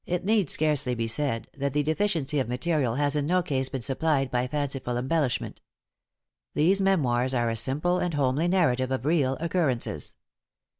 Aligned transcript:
It 0.07 0.25
need 0.25 0.49
scarcely 0.49 0.95
be 0.95 1.07
said 1.07 1.47
that 1.55 1.73
the 1.73 1.83
deficiency 1.83 2.39
of 2.39 2.47
material 2.49 2.95
has 2.95 3.15
in 3.15 3.27
no 3.27 3.43
case 3.43 3.69
been 3.69 3.83
supplied 3.83 4.31
by 4.31 4.47
fanciful 4.47 4.97
embellishment. 4.97 5.61
These 6.55 6.81
memoirs 6.81 7.35
are 7.35 7.51
a 7.51 7.55
simple 7.55 7.99
and 7.99 8.15
homely 8.15 8.47
narrative 8.47 8.89
of 8.89 9.05
real 9.05 9.37
occurrences. 9.39 10.15